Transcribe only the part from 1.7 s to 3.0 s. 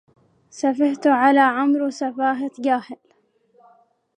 سفاهة جاهل